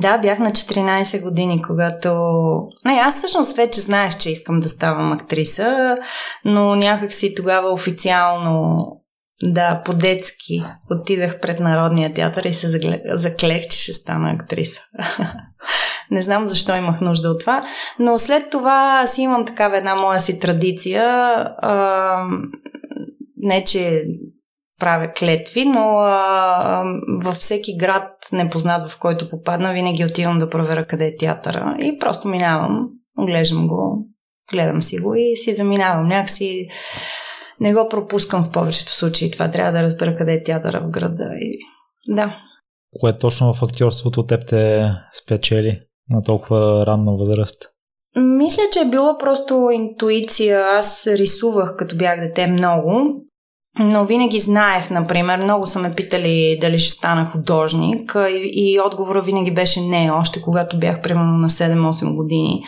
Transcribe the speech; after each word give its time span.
Да, 0.00 0.18
бях 0.18 0.38
на 0.38 0.50
14 0.50 1.22
години, 1.22 1.62
когато... 1.62 2.08
Не, 2.84 2.92
аз 2.92 3.18
всъщност 3.18 3.56
вече 3.56 3.80
знаех, 3.80 4.18
че 4.18 4.30
искам 4.30 4.60
да 4.60 4.68
ставам 4.68 5.12
актриса, 5.12 5.96
но 6.44 6.76
някак 6.76 7.12
си 7.12 7.34
тогава 7.34 7.72
официално 7.72 8.86
да, 9.42 9.82
по-детски 9.84 10.62
отидах 10.90 11.40
пред 11.40 11.60
Народния 11.60 12.14
театър 12.14 12.44
и 12.44 12.54
се 12.54 12.68
заклех, 13.12 13.62
че 13.70 13.78
ще 13.78 13.92
стана 13.92 14.30
актриса. 14.30 14.80
Не 16.10 16.22
знам 16.22 16.46
защо 16.46 16.76
имах 16.76 17.00
нужда 17.00 17.30
от 17.30 17.40
това, 17.40 17.64
но 17.98 18.18
след 18.18 18.50
това 18.50 19.06
си 19.06 19.22
имам 19.22 19.46
такава 19.46 19.78
една 19.78 19.94
моя 19.94 20.20
си 20.20 20.40
традиция. 20.40 21.04
А, 21.58 22.24
не, 23.36 23.64
че 23.64 24.04
правя 24.80 25.12
клетви, 25.12 25.64
но 25.64 25.98
а, 25.98 26.84
във 27.22 27.34
всеки 27.34 27.76
град 27.76 28.12
непознат, 28.32 28.90
в 28.90 28.98
който 28.98 29.30
попадна, 29.30 29.72
винаги 29.72 30.04
отивам 30.04 30.38
да 30.38 30.50
проверя 30.50 30.84
къде 30.84 31.06
е 31.06 31.16
театъра. 31.16 31.76
И 31.80 31.98
просто 31.98 32.28
минавам, 32.28 32.88
оглеждам 33.18 33.68
го, 33.68 34.06
гледам 34.52 34.82
си 34.82 34.98
го 34.98 35.14
и 35.14 35.36
си 35.36 35.54
заминавам. 35.54 36.08
Някакси 36.08 36.68
не 37.60 37.74
го 37.74 37.88
пропускам 37.88 38.44
в 38.44 38.50
повечето 38.50 38.96
случаи. 38.96 39.30
Това 39.30 39.50
трябва 39.50 39.72
да 39.72 39.82
разбера 39.82 40.14
къде 40.16 40.32
е 40.32 40.42
театъра 40.42 40.80
в 40.80 40.90
града. 40.90 41.24
И... 41.40 41.58
Да. 42.14 42.36
Кое 43.00 43.16
точно 43.16 43.52
в 43.54 43.62
актьорството 43.62 44.22
теб 44.22 44.46
те 44.46 44.90
спечели 45.22 45.80
на 46.10 46.22
толкова 46.22 46.86
ранна 46.86 47.12
възраст? 47.16 47.62
Мисля, 48.16 48.62
че 48.72 48.78
е 48.78 48.90
било 48.90 49.18
просто 49.18 49.70
интуиция. 49.72 50.60
Аз 50.60 51.06
рисувах 51.06 51.76
като 51.76 51.96
бях 51.96 52.20
дете 52.20 52.46
много 52.46 53.22
но 53.78 54.04
винаги 54.04 54.40
знаех, 54.40 54.90
например, 54.90 55.38
много 55.38 55.66
са 55.66 55.78
ме 55.78 55.94
питали 55.94 56.58
дали 56.60 56.78
ще 56.78 56.92
стана 56.92 57.24
художник 57.24 58.16
и, 58.30 58.50
и 58.54 58.80
отговора 58.80 59.22
винаги 59.22 59.54
беше 59.54 59.80
не, 59.80 60.10
още 60.12 60.42
когато 60.42 60.78
бях 60.78 61.00
примерно 61.00 61.38
на 61.38 61.50
7-8 61.50 62.14
години. 62.14 62.64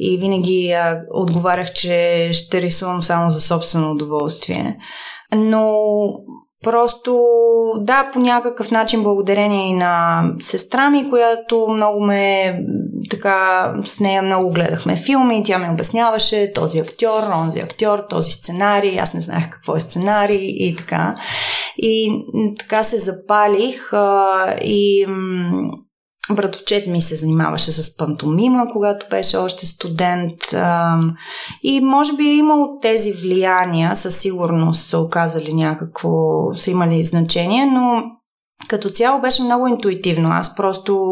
И 0.00 0.18
винаги 0.18 0.72
а, 0.72 1.00
отговарях, 1.14 1.72
че 1.72 2.28
ще 2.32 2.62
рисувам 2.62 3.02
само 3.02 3.30
за 3.30 3.40
собствено 3.40 3.90
удоволствие. 3.90 4.76
Но 5.36 5.72
Просто, 6.64 7.22
да, 7.78 8.10
по 8.12 8.18
някакъв 8.18 8.70
начин, 8.70 9.02
благодарение 9.02 9.68
и 9.68 9.72
на 9.72 10.22
сестра 10.38 10.90
ми, 10.90 11.10
която 11.10 11.66
много 11.68 12.04
ме 12.04 12.58
така, 13.08 13.72
с 13.84 14.00
нея 14.00 14.22
много 14.22 14.50
гледахме 14.50 14.96
филми, 14.96 15.42
тя 15.44 15.58
ми 15.58 15.70
обясняваше 15.70 16.52
този 16.54 16.78
актьор, 16.78 17.22
онзи 17.34 17.58
актьор, 17.60 17.98
този 18.10 18.32
сценарий, 18.32 18.98
аз 19.00 19.14
не 19.14 19.20
знаех 19.20 19.50
какво 19.50 19.76
е 19.76 19.80
сценарий 19.80 20.46
и 20.46 20.76
така. 20.76 21.16
И 21.76 22.24
така 22.58 22.82
се 22.82 22.98
запалих 22.98 23.92
а, 23.92 24.54
и 24.62 25.06
Братовчет 26.34 26.86
ми 26.86 27.02
се 27.02 27.16
занимаваше 27.16 27.72
с 27.72 27.96
пантомима, 27.96 28.66
когато 28.72 29.06
беше 29.10 29.36
още 29.36 29.66
студент. 29.66 30.40
И 31.62 31.80
може 31.80 32.12
би 32.12 32.24
е 32.24 32.36
имало 32.36 32.78
тези 32.82 33.12
влияния, 33.12 33.96
със 33.96 34.16
сигурност 34.16 34.86
са 34.86 34.98
оказали 34.98 35.54
някакво, 35.54 36.10
са 36.54 36.70
имали 36.70 37.04
значение, 37.04 37.66
но 37.66 38.02
като 38.68 38.88
цяло 38.88 39.20
беше 39.20 39.42
много 39.42 39.66
интуитивно. 39.66 40.28
Аз 40.32 40.56
просто 40.56 41.04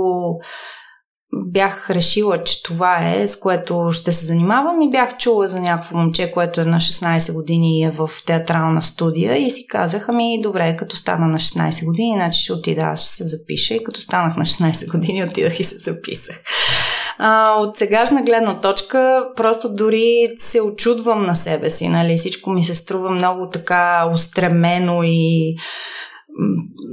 бях 1.37 1.91
решила, 1.91 2.45
че 2.45 2.63
това 2.63 3.13
е 3.15 3.29
с 3.29 3.39
което 3.39 3.89
ще 3.93 4.13
се 4.13 4.27
занимавам 4.27 4.83
и 4.83 4.91
бях 4.91 5.17
чула 5.17 5.49
за 5.49 5.61
някакво 5.61 5.97
момче, 5.97 6.31
което 6.31 6.61
е 6.61 6.65
на 6.65 6.77
16 6.77 7.35
години 7.35 7.79
и 7.79 7.83
е 7.83 7.91
в 7.91 8.11
театрална 8.27 8.83
студия 8.83 9.37
и 9.37 9.51
си 9.51 9.67
казах, 9.67 10.09
ами 10.09 10.43
добре, 10.43 10.77
като 10.77 10.97
стана 10.97 11.29
на 11.29 11.39
16 11.39 11.85
години, 11.85 12.15
значи 12.17 12.43
ще 12.43 12.53
отида, 12.53 12.81
аз 12.81 13.01
ще 13.01 13.09
се 13.09 13.25
запиша 13.25 13.75
и 13.75 13.83
като 13.83 14.01
станах 14.01 14.37
на 14.37 14.45
16 14.45 14.91
години, 14.91 15.25
отидах 15.25 15.61
и 15.61 15.65
се 15.65 15.79
записах. 15.79 16.41
А, 17.19 17.55
от 17.55 17.77
сегашна 17.77 18.23
гледна 18.23 18.61
точка, 18.61 19.29
просто 19.37 19.75
дори 19.75 20.29
се 20.39 20.61
очудвам 20.61 21.27
на 21.27 21.37
себе 21.37 21.71
си, 21.71 21.89
нали? 21.89 22.17
Всичко 22.17 22.51
ми 22.51 22.65
се 22.65 22.75
струва 22.75 23.11
много 23.11 23.49
така 23.49 24.09
устремено 24.13 25.01
и 25.05 25.57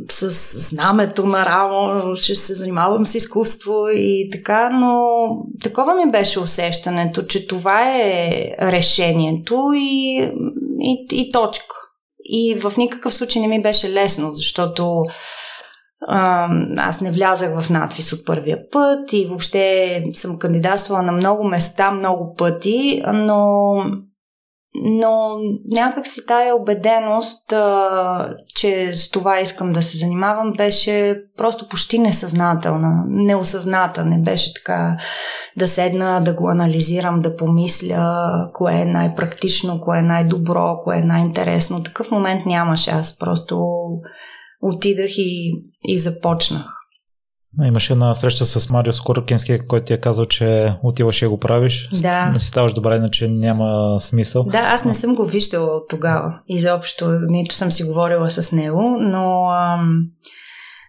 с 0.10 0.30
знамето 0.60 1.26
на 1.26 1.46
рамо, 1.46 2.16
че 2.16 2.36
се 2.36 2.54
занимавам 2.54 3.06
с 3.06 3.16
изкуство 3.16 3.74
и 3.96 4.30
така, 4.32 4.70
но 4.70 5.06
такова 5.64 5.96
ми 5.96 6.12
беше 6.12 6.40
усещането, 6.40 7.24
че 7.24 7.48
това 7.48 7.98
е 7.98 8.32
решението 8.62 9.72
и, 9.76 10.18
и, 10.80 11.08
и 11.12 11.32
точка. 11.32 11.76
И 12.24 12.56
в 12.56 12.78
никакъв 12.78 13.14
случай 13.14 13.42
не 13.42 13.48
ми 13.48 13.62
беше 13.62 13.94
лесно, 13.94 14.32
защото 14.32 15.04
аз 16.78 17.02
не 17.02 17.12
влязах 17.12 17.62
в 17.62 17.70
надвис 17.70 18.14
от 18.14 18.26
първия 18.26 18.58
път 18.72 19.14
и 19.14 19.26
въобще 19.26 20.04
съм 20.14 20.40
кандидатствала 20.40 21.02
на 21.02 21.12
много 21.12 21.44
места, 21.44 21.92
много 21.92 22.36
пъти, 22.38 23.04
но 23.14 23.76
но 24.76 25.38
някак 25.72 26.08
си 26.08 26.26
тая 26.26 26.56
убеденост, 26.56 27.52
а, 27.52 28.36
че 28.56 28.96
с 28.96 29.12
това 29.12 29.40
искам 29.40 29.72
да 29.72 29.84
се 29.84 29.98
занимавам, 29.98 30.54
беше 30.58 31.24
просто 31.38 31.68
почти 31.68 32.00
несъзнателна, 32.00 33.04
неосъзната. 33.08 34.06
Не 34.06 34.22
беше 34.22 34.54
така 34.54 34.98
да 35.58 35.68
седна, 35.68 36.22
да 36.22 36.34
го 36.34 36.50
анализирам, 36.50 37.20
да 37.20 37.36
помисля 37.36 38.32
кое 38.54 38.74
е 38.74 38.86
най-практично, 38.86 39.82
кое 39.82 40.00
е 40.00 40.02
най-добро, 40.02 40.80
кое 40.84 40.98
е 40.98 41.04
най-интересно. 41.04 41.84
Такъв 41.84 42.12
момент 42.12 42.46
нямаше. 42.46 42.92
Аз 42.92 43.20
просто 43.20 43.60
отидах 44.62 45.18
и, 45.18 45.52
и 45.84 46.00
започнах. 46.00 46.81
Имаше 47.66 47.94
една 47.94 48.16
среща 48.16 48.46
с 48.46 48.70
Марио 48.70 48.94
Скоркински, 48.94 49.60
който 49.68 49.86
ти 49.86 49.94
е 49.94 50.00
казал, 50.00 50.26
че 50.26 50.74
отиваш 50.84 51.22
и 51.22 51.28
го 51.28 51.40
правиш. 51.40 51.90
Да. 52.02 52.26
Не 52.26 52.40
си 52.40 52.46
ставаш 52.46 52.74
добре, 52.74 52.96
иначе 52.96 53.28
няма 53.28 54.00
смисъл. 54.00 54.44
Да, 54.44 54.58
аз 54.58 54.86
не 54.86 54.94
съм 54.94 55.16
го 55.16 55.26
виждала 55.26 55.76
от 55.76 55.90
тогава. 55.90 56.40
Изобщо, 56.48 57.20
нито 57.30 57.56
съм 57.56 57.72
си 57.72 57.84
говорила 57.84 58.30
с 58.30 58.52
него, 58.52 58.82
но, 59.00 59.48
ам, 59.50 60.06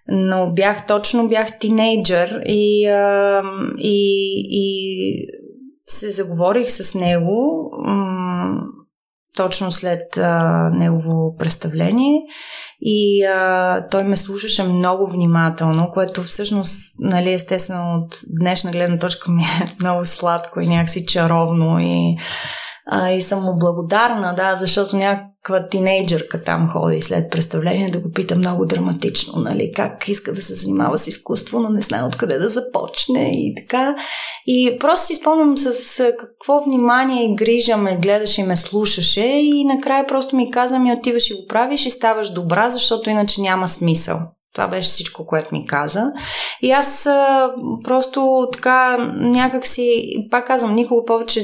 но 0.08 0.52
бях 0.52 0.86
точно, 0.86 1.28
бях 1.28 1.58
тинейджър 1.58 2.42
и, 2.46 2.86
ам, 2.86 3.74
и, 3.78 4.32
и 4.50 5.26
се 5.86 6.10
заговорих 6.10 6.70
с 6.70 6.94
него. 6.94 7.70
Ам, 7.88 8.11
точно 9.37 9.72
след 9.72 10.16
а, 10.16 10.70
негово 10.72 11.37
представление. 11.37 12.20
И 12.81 13.25
а, 13.25 13.87
той 13.91 14.04
ме 14.04 14.16
слушаше 14.16 14.62
много 14.62 15.10
внимателно, 15.10 15.91
което 15.93 16.22
всъщност, 16.22 16.97
нали, 17.00 17.32
естествено 17.32 17.94
от 17.94 18.20
днешна 18.41 18.70
гледна 18.70 18.98
точка 18.98 19.31
ми 19.31 19.43
е 19.43 19.75
много 19.81 20.04
сладко 20.04 20.60
и 20.60 20.69
някакси 20.69 21.06
чаровно 21.06 21.78
и 21.81 22.16
а, 22.87 23.10
и 23.10 23.22
съм 23.22 23.44
му 23.44 23.59
благодарна, 23.59 24.34
да, 24.34 24.56
защото 24.56 24.97
някаква 24.97 25.69
тинейджърка 25.69 26.43
там 26.43 26.69
ходи 26.69 27.03
след 27.03 27.31
представление 27.31 27.91
да 27.91 28.00
го 28.00 28.10
пита 28.10 28.37
много 28.37 28.66
драматично, 28.66 29.32
нали, 29.37 29.72
как 29.76 30.09
иска 30.09 30.32
да 30.32 30.43
се 30.43 30.54
занимава 30.54 30.98
с 30.98 31.06
изкуство, 31.06 31.60
но 31.60 31.69
не 31.69 31.81
знае 31.81 32.03
откъде 32.03 32.38
да 32.38 32.48
започне 32.48 33.31
и 33.34 33.54
така. 33.54 33.97
И 34.47 34.76
просто 34.81 35.06
си 35.06 35.15
спомням 35.15 35.59
с 35.59 35.98
какво 36.19 36.60
внимание 36.60 37.25
и 37.25 37.34
грижа 37.34 37.76
ме 37.76 37.97
гледаше 37.97 38.41
и 38.41 38.44
ме 38.44 38.56
слушаше 38.56 39.26
и 39.26 39.64
накрая 39.64 40.06
просто 40.06 40.37
ми 40.37 40.50
каза 40.50 40.78
ми 40.78 40.93
отиваш 40.93 41.31
и 41.31 41.34
го 41.34 41.47
правиш 41.49 41.87
и 41.87 41.91
ставаш 41.91 42.31
добра, 42.31 42.70
защото 42.70 43.10
иначе 43.10 43.41
няма 43.41 43.69
смисъл. 43.69 44.20
Това 44.54 44.69
беше 44.69 44.88
всичко, 44.88 45.26
което 45.26 45.54
ми 45.54 45.66
каза. 45.66 46.12
И 46.62 46.70
аз 46.70 47.06
а, 47.06 47.53
просто 47.84 48.49
така 48.53 48.97
някак 49.20 49.66
си, 49.66 50.12
пак 50.31 50.47
казвам, 50.47 50.75
никога 50.75 51.04
повече 51.04 51.41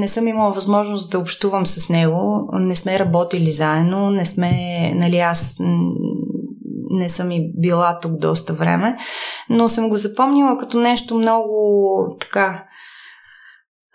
не 0.00 0.08
съм 0.08 0.28
имала 0.28 0.52
възможност 0.52 1.10
да 1.10 1.18
общувам 1.18 1.66
с 1.66 1.88
него. 1.88 2.48
Не 2.52 2.76
сме 2.76 2.98
работили 2.98 3.50
заедно, 3.50 4.10
не 4.10 4.26
сме, 4.26 4.52
нали, 4.94 5.18
аз 5.18 5.56
не 6.90 7.08
съм 7.08 7.30
и 7.30 7.52
била 7.56 7.98
тук 8.02 8.12
доста 8.12 8.52
време, 8.52 8.96
но 9.50 9.68
съм 9.68 9.88
го 9.88 9.96
запомнила 9.98 10.58
като 10.58 10.80
нещо 10.80 11.18
много 11.18 12.16
така, 12.20 12.64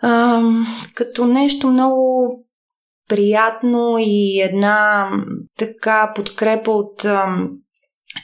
а, 0.02 0.42
като 0.94 1.26
нещо 1.26 1.68
много 1.68 2.30
приятно 3.08 3.96
и 3.98 4.40
една 4.40 5.10
така 5.58 6.12
подкрепа 6.16 6.70
от 6.70 7.06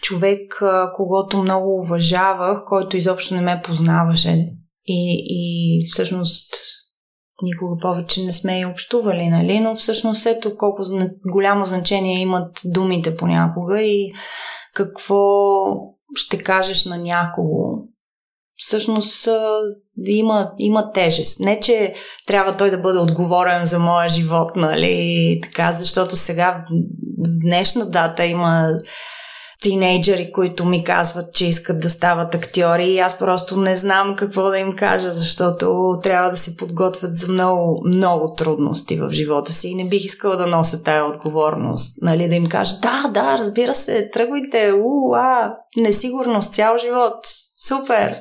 човек, 0.03 0.63
когато 0.95 1.43
много 1.43 1.81
уважавах, 1.81 2.65
който 2.67 2.97
изобщо 2.97 3.35
не 3.35 3.41
ме 3.41 3.61
познаваше. 3.65 4.49
И, 4.87 5.25
и 5.29 5.87
всъщност 5.93 6.55
никога 7.45 7.81
повече 7.81 8.25
не 8.25 8.33
сме 8.33 8.61
и 8.61 8.67
общували, 8.67 9.27
нали? 9.27 9.61
Но 9.61 9.75
всъщност 9.75 10.27
ето 10.27 10.57
колко 10.57 10.83
голямо 11.33 11.67
значение 11.67 12.21
имат 12.21 12.61
думите 12.65 13.17
понякога 13.17 13.83
и 13.83 14.13
какво 14.75 15.15
ще 16.15 16.39
кажеш 16.39 16.85
на 16.85 16.99
някого. 16.99 17.79
Всъщност 18.57 19.29
има, 20.07 20.53
има 20.59 20.93
тежест. 20.93 21.41
Не, 21.41 21.61
че 21.61 21.95
трябва 22.27 22.53
той 22.53 22.71
да 22.71 22.79
бъде 22.79 22.99
отговорен 22.99 23.67
за 23.67 23.79
моя 23.79 24.09
живот, 24.09 24.57
нали? 24.57 25.41
Така, 25.43 25.73
защото 25.73 26.17
сега 26.17 26.65
в 27.19 27.29
днешна 27.43 27.91
дата 27.91 28.27
има 28.27 28.69
тинейджери, 29.65 30.33
които 30.33 30.65
ми 30.65 30.85
казват, 30.85 31.35
че 31.35 31.47
искат 31.47 31.81
да 31.81 31.91
стават 31.91 32.35
актьори 32.35 32.85
и 32.85 32.99
аз 32.99 33.19
просто 33.19 33.57
не 33.57 33.77
знам 33.77 34.17
какво 34.17 34.43
да 34.43 34.59
им 34.59 34.77
кажа, 34.77 35.11
защото 35.11 35.95
трябва 36.03 36.31
да 36.31 36.37
се 36.37 36.57
подготвят 36.57 37.17
за 37.17 37.33
много, 37.33 37.83
много 37.87 38.35
трудности 38.35 38.97
в 38.97 39.11
живота 39.11 39.53
си 39.53 39.69
и 39.69 39.75
не 39.75 39.89
бих 39.89 40.05
искала 40.05 40.37
да 40.37 40.47
нося 40.47 40.83
тая 40.83 41.05
отговорност, 41.05 42.03
нали, 42.03 42.29
да 42.29 42.35
им 42.35 42.47
кажа, 42.47 42.77
да, 42.83 43.11
да, 43.15 43.39
разбира 43.39 43.75
се, 43.75 44.11
тръгвайте, 44.13 44.73
уа, 44.73 45.53
несигурност 45.77 46.55
цял 46.55 46.79
живот, 46.79 47.15
супер. 47.69 48.15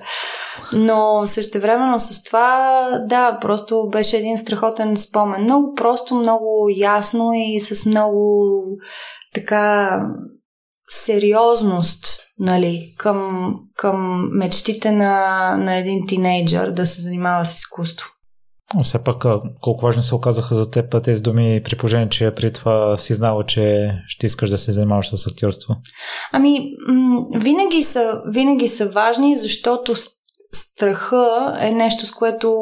Но 0.74 1.24
същевременно 1.26 2.00
с 2.00 2.24
това, 2.24 2.88
да, 3.06 3.38
просто 3.42 3.90
беше 3.92 4.18
един 4.18 4.38
страхотен 4.38 4.98
спомен. 4.98 5.44
Много 5.44 5.74
просто, 5.74 6.16
много 6.16 6.70
ясно 6.78 7.32
и 7.34 7.60
с 7.62 7.86
много 7.86 8.64
така 9.34 10.00
сериозност 10.88 12.20
нали, 12.40 12.94
към, 12.98 13.54
към 13.76 14.28
мечтите 14.34 14.92
на, 14.92 15.56
на 15.58 15.76
един 15.76 16.08
тинейджър 16.08 16.72
да 16.72 16.86
се 16.86 17.02
занимава 17.02 17.46
с 17.46 17.58
изкуство. 17.58 18.08
Но 18.76 18.84
все 18.84 19.04
пак 19.04 19.26
колко 19.62 19.86
важно 19.86 20.04
се 20.04 20.16
оказаха 20.16 20.56
за 20.56 20.72
теб 20.72 21.04
тези 21.04 21.22
думи 21.22 21.62
при 21.66 21.78
положение, 21.78 22.10
че 22.10 22.32
при 22.36 22.54
това 22.54 22.98
си 22.98 23.14
знала, 23.14 23.46
че 23.46 23.92
ще 24.08 24.26
искаш 24.26 24.50
да 24.50 24.58
се 24.58 24.72
занимаваш 24.72 25.10
с 25.16 25.28
актьорство? 25.28 25.76
Ами, 26.32 26.72
винаги, 27.36 27.84
са, 27.84 28.22
винаги 28.28 28.68
са 28.68 28.90
важни, 28.90 29.36
защото 29.36 29.96
страха 30.54 31.58
е 31.60 31.72
нещо, 31.72 32.06
с 32.06 32.12
което 32.12 32.56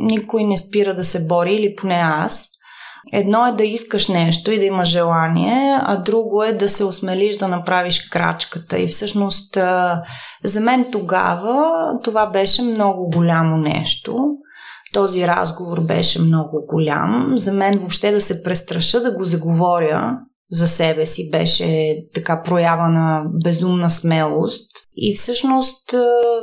никой 0.00 0.44
не 0.44 0.58
спира 0.58 0.94
да 0.94 1.04
се 1.04 1.26
бори, 1.26 1.54
или 1.54 1.74
поне 1.74 2.00
аз. 2.04 2.48
Едно 3.12 3.46
е 3.46 3.52
да 3.52 3.64
искаш 3.64 4.08
нещо 4.08 4.50
и 4.50 4.58
да 4.58 4.64
имаш 4.64 4.88
желание, 4.88 5.78
а 5.82 5.96
друго 5.96 6.42
е 6.42 6.52
да 6.52 6.68
се 6.68 6.84
осмелиш 6.84 7.36
да 7.36 7.48
направиш 7.48 8.08
крачката. 8.08 8.78
И 8.78 8.86
всъщност 8.86 9.58
за 10.44 10.60
мен 10.60 10.86
тогава 10.92 11.70
това 12.04 12.26
беше 12.26 12.62
много 12.62 13.10
голямо 13.10 13.56
нещо. 13.56 14.16
Този 14.92 15.26
разговор 15.26 15.80
беше 15.80 16.22
много 16.22 16.64
голям. 16.68 17.32
За 17.34 17.52
мен 17.52 17.78
въобще 17.78 18.12
да 18.12 18.20
се 18.20 18.42
престраша 18.42 19.00
да 19.00 19.14
го 19.14 19.24
заговоря 19.24 20.18
за 20.50 20.66
себе 20.66 21.06
си 21.06 21.30
беше 21.30 21.96
така 22.14 22.42
проява 22.42 22.88
на 22.88 23.22
безумна 23.44 23.90
смелост. 23.90 24.70
И 24.96 25.16
всъщност, 25.16 25.94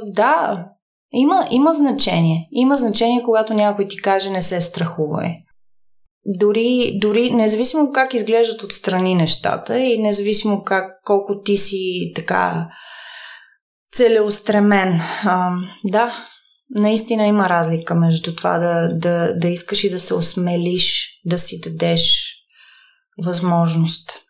да, 0.06 0.66
има, 1.14 1.48
има 1.52 1.74
значение. 1.74 2.48
Има 2.52 2.78
значение, 2.78 3.24
когато 3.24 3.54
някой 3.54 3.88
ти 3.88 4.02
каже 4.02 4.30
не 4.30 4.42
се 4.42 4.62
страхувай 4.62 5.36
дори, 6.28 7.00
дори 7.02 7.32
независимо 7.32 7.92
как 7.92 8.14
изглеждат 8.14 8.64
отстрани 8.64 9.16
нещата 9.16 9.80
и 9.80 10.02
независимо 10.02 10.64
как, 10.64 10.92
колко 11.06 11.42
ти 11.42 11.58
си 11.58 12.12
така 12.16 12.68
целеустремен. 13.94 15.02
А, 15.24 15.52
да, 15.86 16.28
наистина 16.70 17.26
има 17.26 17.50
разлика 17.50 17.96
между 17.96 18.36
това 18.36 18.58
да, 18.58 18.90
да, 18.94 19.34
да 19.34 19.48
искаш 19.48 19.84
и 19.84 19.90
да 19.90 20.00
се 20.00 20.14
осмелиш, 20.14 21.10
да 21.26 21.38
си 21.38 21.60
дадеш 21.60 22.34
възможност. 23.26 24.27